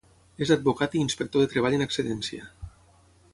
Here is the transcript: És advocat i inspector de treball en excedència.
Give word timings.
És 0.45 0.53
advocat 0.55 0.95
i 0.97 1.03
inspector 1.07 1.45
de 1.45 1.51
treball 1.53 1.77
en 1.81 1.85
excedència. 1.87 2.49